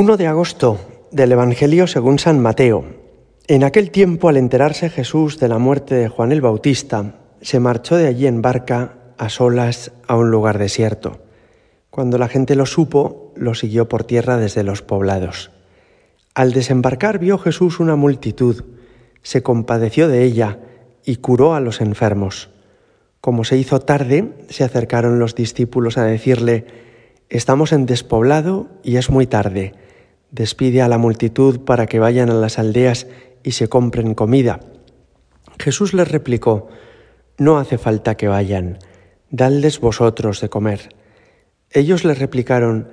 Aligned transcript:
1 0.00 0.16
de 0.16 0.28
agosto 0.28 0.78
del 1.10 1.32
Evangelio 1.32 1.88
según 1.88 2.20
San 2.20 2.38
Mateo. 2.38 2.84
En 3.48 3.64
aquel 3.64 3.90
tiempo, 3.90 4.28
al 4.28 4.36
enterarse 4.36 4.90
Jesús 4.90 5.40
de 5.40 5.48
la 5.48 5.58
muerte 5.58 5.96
de 5.96 6.06
Juan 6.06 6.30
el 6.30 6.40
Bautista, 6.40 7.16
se 7.40 7.58
marchó 7.58 7.96
de 7.96 8.06
allí 8.06 8.28
en 8.28 8.40
barca 8.40 8.94
a 9.18 9.28
solas 9.28 9.90
a 10.06 10.14
un 10.14 10.30
lugar 10.30 10.56
desierto. 10.58 11.18
Cuando 11.90 12.16
la 12.16 12.28
gente 12.28 12.54
lo 12.54 12.64
supo, 12.64 13.32
lo 13.34 13.56
siguió 13.56 13.88
por 13.88 14.04
tierra 14.04 14.36
desde 14.36 14.62
los 14.62 14.82
poblados. 14.82 15.50
Al 16.32 16.52
desembarcar 16.52 17.18
vio 17.18 17.36
Jesús 17.36 17.80
una 17.80 17.96
multitud, 17.96 18.66
se 19.22 19.42
compadeció 19.42 20.06
de 20.06 20.22
ella 20.22 20.60
y 21.04 21.16
curó 21.16 21.54
a 21.54 21.60
los 21.60 21.80
enfermos. 21.80 22.50
Como 23.20 23.42
se 23.42 23.56
hizo 23.56 23.80
tarde, 23.80 24.32
se 24.48 24.62
acercaron 24.62 25.18
los 25.18 25.34
discípulos 25.34 25.98
a 25.98 26.04
decirle, 26.04 26.66
Estamos 27.30 27.72
en 27.72 27.84
despoblado 27.84 28.68
y 28.84 28.94
es 28.94 29.10
muy 29.10 29.26
tarde. 29.26 29.74
Despide 30.30 30.82
a 30.82 30.88
la 30.88 30.98
multitud 30.98 31.60
para 31.60 31.86
que 31.86 31.98
vayan 31.98 32.30
a 32.30 32.34
las 32.34 32.58
aldeas 32.58 33.06
y 33.42 33.52
se 33.52 33.68
compren 33.68 34.14
comida. 34.14 34.60
Jesús 35.58 35.94
les 35.94 36.10
replicó, 36.10 36.68
No 37.38 37.58
hace 37.58 37.78
falta 37.78 38.16
que 38.16 38.28
vayan, 38.28 38.78
dadles 39.30 39.80
vosotros 39.80 40.40
de 40.40 40.48
comer. 40.48 40.94
Ellos 41.70 42.04
le 42.04 42.14
replicaron, 42.14 42.88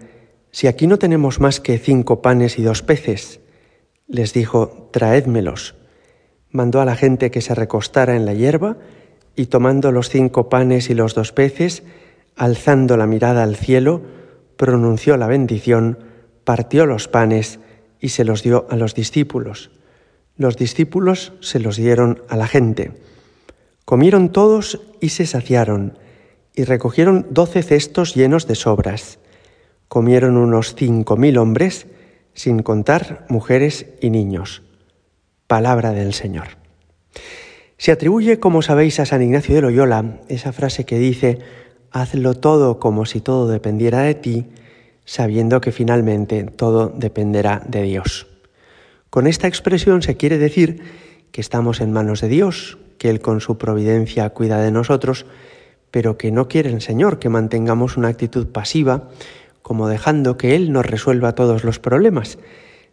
Si 0.51 0.67
aquí 0.67 0.87
no 0.87 0.97
tenemos 0.97 1.39
más 1.39 1.59
que 1.59 1.77
cinco 1.77 2.21
panes 2.21 2.57
y 2.57 2.63
dos 2.63 2.81
peces. 2.81 3.41
Les 4.07 4.33
dijo, 4.33 4.89
Traédmelos. 4.91 5.75
Mandó 6.49 6.79
a 6.79 6.85
la 6.85 6.95
gente 6.95 7.31
que 7.31 7.41
se 7.41 7.53
recostara 7.53 8.15
en 8.15 8.25
la 8.25 8.33
hierba 8.33 8.77
y 9.35 9.47
tomando 9.47 9.91
los 9.91 10.09
cinco 10.09 10.47
panes 10.47 10.89
y 10.89 10.93
los 10.93 11.13
dos 11.13 11.33
peces, 11.33 11.83
alzando 12.37 12.95
la 12.95 13.07
mirada 13.07 13.43
al 13.43 13.57
cielo, 13.57 14.01
pronunció 14.55 15.17
la 15.17 15.27
bendición, 15.27 15.99
partió 16.45 16.85
los 16.85 17.09
panes 17.09 17.59
y 17.99 18.09
se 18.09 18.23
los 18.23 18.43
dio 18.43 18.67
a 18.69 18.77
los 18.77 18.95
discípulos. 18.95 19.71
Los 20.37 20.55
discípulos 20.55 21.33
se 21.41 21.59
los 21.59 21.75
dieron 21.75 22.21
a 22.29 22.37
la 22.37 22.47
gente. 22.47 22.91
Comieron 23.83 24.31
todos 24.31 24.81
y 25.01 25.09
se 25.09 25.25
saciaron, 25.25 25.97
y 26.55 26.63
recogieron 26.63 27.27
doce 27.31 27.61
cestos 27.63 28.15
llenos 28.15 28.47
de 28.47 28.55
sobras. 28.55 29.19
Comieron 29.87 30.37
unos 30.37 30.75
cinco 30.75 31.17
mil 31.17 31.37
hombres, 31.37 31.87
sin 32.33 32.63
contar 32.63 33.25
mujeres 33.29 33.87
y 34.01 34.09
niños. 34.09 34.63
Palabra 35.47 35.91
del 35.91 36.13
Señor. 36.13 36.57
Se 37.77 37.91
atribuye, 37.91 38.39
como 38.39 38.61
sabéis, 38.61 38.99
a 38.99 39.05
San 39.05 39.21
Ignacio 39.21 39.55
de 39.55 39.61
Loyola 39.61 40.19
esa 40.27 40.51
frase 40.53 40.85
que 40.85 40.97
dice, 40.97 41.39
hazlo 41.91 42.33
todo 42.33 42.79
como 42.79 43.05
si 43.05 43.21
todo 43.21 43.47
dependiera 43.47 44.01
de 44.01 44.15
ti, 44.15 44.45
sabiendo 45.05 45.61
que 45.61 45.71
finalmente 45.71 46.43
todo 46.43 46.89
dependerá 46.89 47.61
de 47.67 47.83
Dios. 47.83 48.27
Con 49.09 49.27
esta 49.27 49.47
expresión 49.47 50.01
se 50.01 50.17
quiere 50.17 50.37
decir 50.37 50.81
que 51.31 51.41
estamos 51.41 51.79
en 51.79 51.93
manos 51.93 52.21
de 52.21 52.27
Dios, 52.27 52.77
que 52.97 53.09
Él 53.09 53.21
con 53.21 53.39
su 53.39 53.57
providencia 53.57 54.29
cuida 54.31 54.59
de 54.59 54.71
nosotros, 54.71 55.25
pero 55.91 56.17
que 56.17 56.31
no 56.31 56.47
quiere 56.47 56.69
el 56.71 56.81
Señor 56.81 57.19
que 57.19 57.29
mantengamos 57.29 57.97
una 57.97 58.09
actitud 58.09 58.47
pasiva, 58.47 59.09
como 59.61 59.87
dejando 59.87 60.37
que 60.37 60.55
Él 60.55 60.71
nos 60.71 60.85
resuelva 60.85 61.35
todos 61.35 61.63
los 61.63 61.79
problemas, 61.79 62.37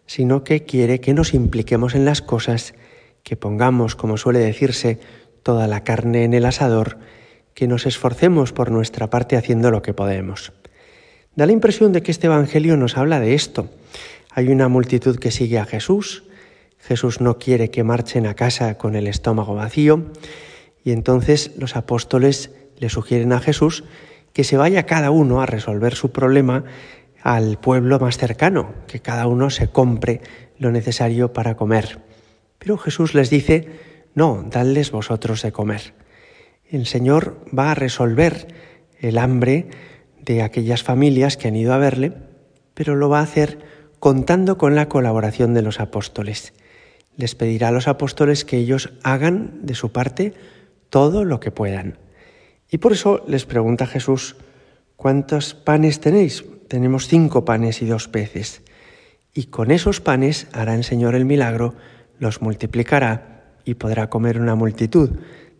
sino 0.06 0.44
que 0.44 0.64
quiere 0.64 1.00
que 1.00 1.14
nos 1.14 1.34
impliquemos 1.34 1.94
en 1.94 2.04
las 2.04 2.22
cosas, 2.22 2.74
que 3.22 3.36
pongamos, 3.36 3.96
como 3.96 4.16
suele 4.16 4.38
decirse, 4.38 5.00
toda 5.42 5.66
la 5.66 5.84
carne 5.84 6.24
en 6.24 6.34
el 6.34 6.44
asador, 6.44 6.98
que 7.54 7.66
nos 7.66 7.86
esforcemos 7.86 8.52
por 8.52 8.70
nuestra 8.70 9.10
parte 9.10 9.36
haciendo 9.36 9.70
lo 9.70 9.82
que 9.82 9.94
podemos. 9.94 10.52
Da 11.34 11.46
la 11.46 11.52
impresión 11.52 11.92
de 11.92 12.02
que 12.02 12.10
este 12.10 12.26
Evangelio 12.26 12.76
nos 12.76 12.96
habla 12.96 13.20
de 13.20 13.34
esto. 13.34 13.70
Hay 14.30 14.48
una 14.48 14.68
multitud 14.68 15.18
que 15.18 15.30
sigue 15.30 15.58
a 15.58 15.64
Jesús, 15.64 16.24
Jesús 16.78 17.20
no 17.20 17.38
quiere 17.38 17.70
que 17.70 17.84
marchen 17.84 18.26
a 18.26 18.34
casa 18.34 18.76
con 18.76 18.96
el 18.96 19.06
estómago 19.06 19.54
vacío, 19.54 20.12
y 20.84 20.92
entonces 20.92 21.52
los 21.56 21.76
apóstoles 21.76 22.50
le 22.78 22.88
sugieren 22.88 23.32
a 23.32 23.40
Jesús 23.40 23.84
que 24.32 24.44
se 24.44 24.56
vaya 24.56 24.86
cada 24.86 25.10
uno 25.10 25.40
a 25.40 25.46
resolver 25.46 25.94
su 25.94 26.10
problema 26.10 26.64
al 27.22 27.58
pueblo 27.58 28.00
más 28.00 28.18
cercano, 28.18 28.74
que 28.88 29.00
cada 29.00 29.26
uno 29.26 29.50
se 29.50 29.68
compre 29.68 30.20
lo 30.58 30.72
necesario 30.72 31.32
para 31.32 31.56
comer. 31.56 32.00
Pero 32.58 32.78
Jesús 32.78 33.14
les 33.14 33.30
dice, 33.30 33.68
no, 34.14 34.44
dadles 34.50 34.90
vosotros 34.90 35.42
de 35.42 35.52
comer 35.52 35.94
el 36.72 36.86
Señor 36.86 37.36
va 37.56 37.70
a 37.70 37.74
resolver 37.74 38.48
el 38.98 39.18
hambre 39.18 39.68
de 40.24 40.42
aquellas 40.42 40.82
familias 40.82 41.36
que 41.36 41.48
han 41.48 41.56
ido 41.56 41.72
a 41.72 41.78
verle, 41.78 42.12
pero 42.74 42.96
lo 42.96 43.08
va 43.08 43.20
a 43.20 43.24
hacer 43.24 43.58
contando 43.98 44.58
con 44.58 44.74
la 44.74 44.88
colaboración 44.88 45.54
de 45.54 45.62
los 45.62 45.80
apóstoles. 45.80 46.54
Les 47.16 47.34
pedirá 47.34 47.68
a 47.68 47.72
los 47.72 47.88
apóstoles 47.88 48.44
que 48.44 48.56
ellos 48.56 48.92
hagan 49.02 49.60
de 49.62 49.74
su 49.74 49.92
parte 49.92 50.34
todo 50.90 51.24
lo 51.24 51.40
que 51.40 51.50
puedan. 51.50 51.98
Y 52.70 52.78
por 52.78 52.92
eso 52.92 53.22
les 53.26 53.44
pregunta 53.44 53.86
Jesús, 53.86 54.36
¿cuántos 54.96 55.54
panes 55.54 56.00
tenéis? 56.00 56.44
Tenemos 56.68 57.06
cinco 57.06 57.44
panes 57.44 57.82
y 57.82 57.86
dos 57.86 58.08
peces. 58.08 58.62
Y 59.34 59.44
con 59.44 59.70
esos 59.70 60.00
panes 60.00 60.46
hará 60.52 60.74
el 60.74 60.84
Señor 60.84 61.14
el 61.14 61.24
milagro, 61.24 61.74
los 62.18 62.42
multiplicará 62.42 63.44
y 63.64 63.74
podrá 63.74 64.08
comer 64.10 64.40
una 64.40 64.54
multitud 64.54 65.10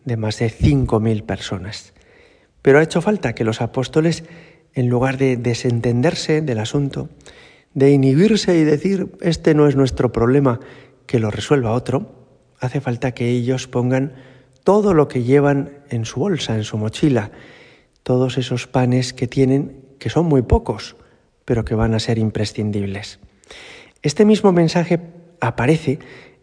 de 0.05 0.17
más 0.17 0.39
de 0.39 0.49
cinco 0.49 0.99
mil 0.99 1.23
personas. 1.23 1.93
Pero 2.61 2.79
ha 2.79 2.83
hecho 2.83 3.01
falta 3.01 3.33
que 3.35 3.43
los 3.43 3.61
apóstoles, 3.61 4.23
en 4.73 4.89
lugar 4.89 5.17
de 5.17 5.37
desentenderse 5.37 6.41
del 6.41 6.59
asunto, 6.59 7.09
de 7.73 7.91
inhibirse 7.91 8.57
y 8.57 8.63
decir, 8.63 9.11
este 9.21 9.53
no 9.53 9.67
es 9.67 9.75
nuestro 9.75 10.11
problema, 10.11 10.59
que 11.05 11.19
lo 11.19 11.31
resuelva 11.31 11.71
otro, 11.71 12.13
hace 12.59 12.81
falta 12.81 13.13
que 13.13 13.29
ellos 13.29 13.67
pongan 13.67 14.13
todo 14.63 14.93
lo 14.93 15.07
que 15.07 15.23
llevan 15.23 15.79
en 15.89 16.05
su 16.05 16.19
bolsa, 16.19 16.55
en 16.55 16.63
su 16.63 16.77
mochila, 16.77 17.31
todos 18.03 18.37
esos 18.37 18.67
panes 18.67 19.13
que 19.13 19.27
tienen, 19.27 19.81
que 19.99 20.09
son 20.09 20.25
muy 20.25 20.41
pocos, 20.41 20.95
pero 21.45 21.65
que 21.65 21.75
van 21.75 21.93
a 21.93 21.99
ser 21.99 22.17
imprescindibles. 22.17 23.19
Este 24.01 24.25
mismo 24.25 24.51
mensaje 24.51 24.99
aparece 25.39 25.99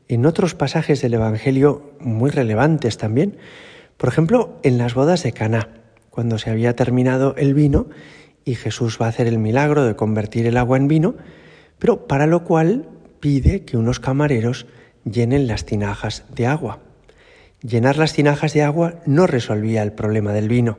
en 0.09 0.27
otros 0.27 0.55
pasajes 0.55 1.01
del 1.01 1.15
Evangelio 1.15 1.93
muy 2.01 2.31
relevantes 2.31 2.99
también. 2.99 3.37
Por 3.97 4.09
ejemplo, 4.09 4.59
en 4.63 4.77
las 4.77 4.95
bodas 4.95 5.23
de 5.23 5.33
Caná, 5.33 5.69
cuando 6.21 6.37
se 6.37 6.51
había 6.51 6.77
terminado 6.77 7.35
el 7.39 7.55
vino 7.55 7.87
y 8.45 8.55
Jesús 8.55 8.99
va 9.01 9.07
a 9.07 9.09
hacer 9.09 9.27
el 9.27 9.39
milagro 9.39 9.87
de 9.87 9.97
convertir 9.97 10.45
el 10.45 10.59
agua 10.59 10.77
en 10.77 10.87
vino, 10.87 11.15
pero 11.79 12.07
para 12.07 12.27
lo 12.27 12.45
cual 12.45 12.91
pide 13.21 13.65
que 13.65 13.79
unos 13.79 14.01
camareros 14.01 14.67
llenen 15.11 15.47
las 15.47 15.65
tinajas 15.65 16.25
de 16.37 16.47
agua. 16.47 16.81
Llenar 17.63 17.97
las 17.97 18.13
tinajas 18.13 18.53
de 18.53 18.63
agua 18.63 18.97
no 19.07 19.27
resolvía 19.27 19.83
el 19.83 19.93
problema 19.93 20.35
del 20.35 20.51
vino, 20.51 20.79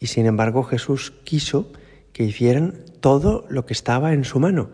y 0.00 0.06
sin 0.06 0.24
embargo 0.24 0.62
Jesús 0.62 1.12
quiso 1.22 1.70
que 2.14 2.24
hicieran 2.24 2.76
todo 3.00 3.44
lo 3.50 3.66
que 3.66 3.74
estaba 3.74 4.14
en 4.14 4.24
su 4.24 4.40
mano, 4.40 4.70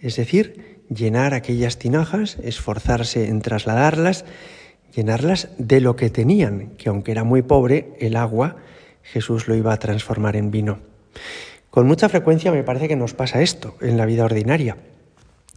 es 0.00 0.16
decir, 0.16 0.82
llenar 0.94 1.32
aquellas 1.32 1.78
tinajas, 1.78 2.36
esforzarse 2.42 3.28
en 3.28 3.40
trasladarlas, 3.40 4.26
llenarlas 4.94 5.48
de 5.56 5.80
lo 5.80 5.96
que 5.96 6.10
tenían, 6.10 6.72
que 6.76 6.90
aunque 6.90 7.12
era 7.12 7.24
muy 7.24 7.40
pobre, 7.40 7.94
el 8.00 8.16
agua 8.16 8.56
Jesús 9.12 9.48
lo 9.48 9.54
iba 9.54 9.72
a 9.72 9.78
transformar 9.78 10.36
en 10.36 10.50
vino. 10.50 10.78
Con 11.70 11.86
mucha 11.86 12.08
frecuencia 12.08 12.52
me 12.52 12.64
parece 12.64 12.88
que 12.88 12.96
nos 12.96 13.14
pasa 13.14 13.42
esto 13.42 13.76
en 13.80 13.96
la 13.96 14.06
vida 14.06 14.24
ordinaria. 14.24 14.76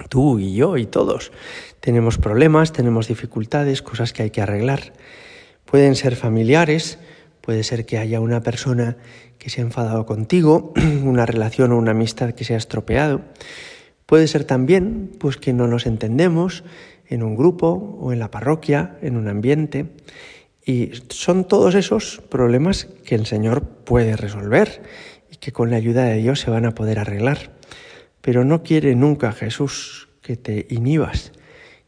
Tú 0.10 0.40
y 0.40 0.56
yo 0.56 0.78
y 0.78 0.86
todos 0.86 1.32
tenemos 1.80 2.18
problemas, 2.18 2.74
tenemos 2.74 3.08
dificultades, 3.08 3.82
cosas 3.82 4.14
que 4.14 4.24
hay 4.24 4.30
que 4.32 4.42
arreglar. 4.42 4.94
Pueden 5.66 5.96
ser 5.96 6.16
familiares, 6.16 7.00
puede 7.42 7.64
ser 7.64 7.86
que 7.86 7.98
haya 7.98 8.20
una 8.20 8.42
persona 8.42 8.98
que 9.38 9.50
se 9.50 9.62
ha 9.62 9.64
enfadado 9.64 10.06
contigo, 10.06 10.74
una 11.04 11.26
relación 11.26 11.72
o 11.72 11.78
una 11.78 11.92
amistad 11.92 12.32
que 12.32 12.44
se 12.44 12.54
ha 12.54 12.58
estropeado. 12.58 13.22
Puede 14.06 14.28
ser 14.28 14.44
también 14.46 15.12
pues 15.20 15.38
que 15.38 15.54
no 15.54 15.68
nos 15.68 15.86
entendemos 15.86 16.64
en 17.08 17.24
un 17.24 17.36
grupo 17.36 17.98
o 18.00 18.14
en 18.14 18.20
la 18.20 18.32
parroquia, 18.32 18.98
en 19.02 19.18
un 19.18 19.28
ambiente. 19.28 19.88
Y 20.66 20.92
son 21.10 21.46
todos 21.48 21.76
esos 21.76 22.22
problemas 22.30 22.86
que 23.06 23.16
el 23.16 23.26
Señor 23.26 23.64
puede 23.64 24.16
resolver 24.16 24.82
y 25.32 25.38
que 25.38 25.52
con 25.52 25.72
la 25.72 25.78
ayuda 25.78 26.06
de 26.06 26.18
Dios 26.18 26.40
se 26.40 26.52
van 26.52 26.66
a 26.66 26.74
poder 26.76 27.00
arreglar. 27.00 27.52
Pero 28.22 28.46
no 28.46 28.64
quiere 28.64 28.96
nunca 28.96 29.34
Jesús 29.34 30.08
que 30.22 30.38
te 30.38 30.68
inhibas, 30.70 31.34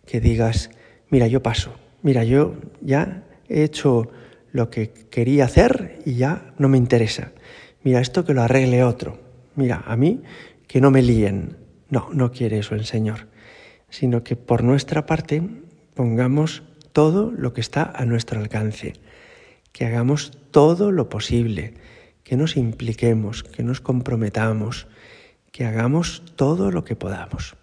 que 0.06 0.20
digas, 0.20 0.70
mira, 1.10 1.28
yo 1.28 1.42
paso, 1.42 1.74
mira, 2.02 2.26
yo 2.26 2.56
ya 2.82 3.24
he 3.48 3.64
hecho 3.64 4.10
lo 4.52 4.70
que 4.70 4.92
quería 5.10 5.46
hacer 5.46 6.00
y 6.06 6.16
ya 6.16 6.54
no 6.58 6.68
me 6.68 6.78
interesa. 6.78 7.32
Mira, 7.84 8.02
esto 8.02 8.26
que 8.26 8.34
lo 8.34 8.42
arregle 8.42 8.84
otro. 8.84 9.20
Mira, 9.56 9.84
a 9.86 9.96
mí 9.96 10.22
que 10.68 10.82
no 10.82 10.92
me 10.92 11.02
líen. 11.02 11.58
No, 11.90 12.10
no 12.12 12.32
quiere 12.32 12.60
eso 12.60 12.76
el 12.76 12.86
Señor, 12.86 13.28
sino 13.90 14.24
que 14.24 14.36
por 14.36 14.64
nuestra 14.64 15.06
parte 15.06 15.42
pongamos 15.94 16.64
todo 16.96 17.30
lo 17.30 17.52
que 17.52 17.60
está 17.60 17.92
a 17.94 18.06
nuestro 18.06 18.40
alcance, 18.40 18.94
que 19.74 19.86
hagamos 19.86 20.32
todo 20.52 20.94
lo 20.94 21.10
posible, 21.10 21.74
que 22.24 22.38
nos 22.38 22.56
impliquemos, 22.56 23.44
que 23.44 23.64
nos 23.64 23.82
comprometamos, 23.82 24.88
que 25.52 25.66
hagamos 25.66 26.24
todo 26.38 26.72
lo 26.72 26.86
que 26.86 26.96
podamos. 26.96 27.58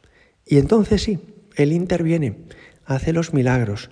Y 0.45 0.59
entonces 0.59 1.05
sí, 1.05 1.19
Él 1.57 1.73
interviene, 1.73 2.41
hace 2.85 3.15
los 3.15 3.33
milagros, 3.33 3.89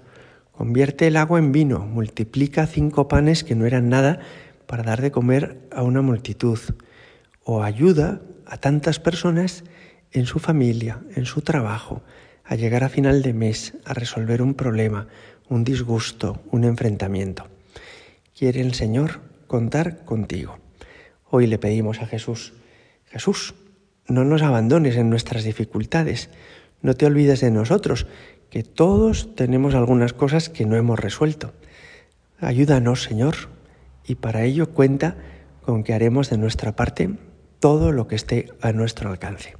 convierte 0.53 1.07
el 1.07 1.17
agua 1.17 1.39
en 1.39 1.53
vino, 1.53 1.79
multiplica 1.79 2.67
cinco 2.67 3.09
panes 3.09 3.43
que 3.43 3.55
no 3.55 3.65
eran 3.65 3.89
nada 3.89 4.21
para 4.67 4.83
dar 4.83 5.01
de 5.01 5.11
comer 5.11 5.67
a 5.73 5.83
una 5.85 6.03
multitud, 6.03 6.59
o 7.45 7.63
ayuda 7.63 8.21
a 8.45 8.59
tantas 8.59 9.01
personas 9.01 9.65
en 10.13 10.27
su 10.27 10.39
familia, 10.39 11.01
en 11.17 11.25
su 11.25 11.41
trabajo, 11.41 12.03
a 12.51 12.57
llegar 12.57 12.83
a 12.83 12.89
final 12.89 13.23
de 13.23 13.33
mes, 13.33 13.75
a 13.85 13.95
resolver 13.95 14.43
un 14.43 14.55
problema, 14.55 15.07
un 15.49 15.63
disgusto, 15.63 16.43
un 16.51 16.65
enfrentamiento. 16.65 17.47
Quiere 18.37 18.61
el 18.61 18.75
Señor 18.75 19.21
contar 19.47 20.05
contigo. 20.05 20.59
Hoy 21.31 21.47
le 21.47 21.59
pedimos 21.59 22.03
a 22.03 22.07
Jesús, 22.07 22.53
Jesús, 23.07 23.55
no 24.09 24.25
nos 24.25 24.43
abandones 24.43 24.97
en 24.97 25.11
nuestras 25.11 25.45
dificultades, 25.45 26.29
no 26.83 26.95
te 26.95 27.07
olvides 27.07 27.41
de 27.41 27.53
nosotros, 27.53 28.09
que 28.51 28.65
todos 28.65 29.37
tenemos 29.37 29.77
algunas 29.77 30.13
cosas 30.13 30.49
que 30.49 30.67
no 30.67 30.75
hemos 30.75 30.99
resuelto. 30.99 31.53
Ayúdanos, 32.41 33.05
Señor, 33.05 33.37
y 34.05 34.17
para 34.17 34.43
ello 34.43 34.71
cuenta 34.71 35.15
con 35.63 35.85
que 35.85 35.95
haremos 35.95 36.31
de 36.31 36.39
nuestra 36.39 36.75
parte 36.75 37.11
todo 37.61 37.93
lo 37.93 38.09
que 38.09 38.17
esté 38.17 38.49
a 38.61 38.73
nuestro 38.73 39.09
alcance. 39.09 39.60